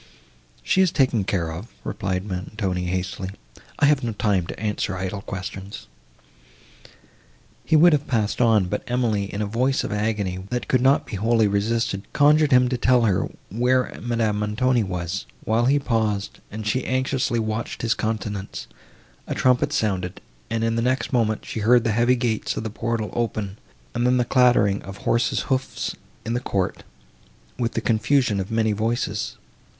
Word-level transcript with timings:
"She 0.63 0.81
is 0.81 0.91
taken 0.91 1.25
care 1.25 1.51
of," 1.51 1.67
replied 1.83 2.25
Montoni 2.25 2.85
hastily, 2.85 3.29
"I 3.77 3.85
have 3.85 4.03
no 4.03 4.13
time 4.13 4.47
to 4.47 4.59
answer 4.59 4.97
idle 4.97 5.21
questions." 5.21 5.85
He 7.63 7.75
would 7.75 7.93
have 7.93 8.07
passed 8.07 8.41
on, 8.41 8.65
but 8.65 8.81
Emily, 8.87 9.31
in 9.31 9.43
a 9.43 9.45
voice 9.45 9.83
of 9.83 9.91
agony, 9.91 10.39
that 10.49 10.67
could 10.67 10.81
not 10.81 11.05
be 11.05 11.17
wholly 11.17 11.47
resisted, 11.47 12.11
conjured 12.13 12.51
him 12.51 12.67
to 12.69 12.79
tell 12.79 13.03
her, 13.03 13.29
where 13.51 13.95
Madame 14.01 14.39
Montoni 14.39 14.81
was; 14.81 15.27
while 15.43 15.65
he 15.65 15.77
paused, 15.77 16.39
and 16.49 16.65
she 16.65 16.83
anxiously 16.83 17.37
watched 17.37 17.83
his 17.83 17.93
countenance, 17.93 18.65
a 19.27 19.35
trumpet 19.35 19.71
sounded, 19.71 20.19
and, 20.49 20.63
in 20.63 20.75
the 20.75 20.81
next 20.81 21.13
moment, 21.13 21.45
she 21.45 21.59
heard 21.59 21.83
the 21.83 21.91
heavy 21.91 22.15
gates 22.15 22.57
of 22.57 22.63
the 22.63 22.71
portal 22.71 23.11
open, 23.13 23.59
and 23.93 24.07
then 24.07 24.17
the 24.17 24.25
clattering 24.25 24.81
of 24.81 24.97
horses' 24.97 25.41
hoofs 25.41 25.95
in 26.25 26.33
the 26.33 26.39
court, 26.39 26.81
with 27.59 27.73
the 27.73 27.81
confusion 27.81 28.39
of 28.39 28.49
many 28.49 28.71
voices. 28.71 29.37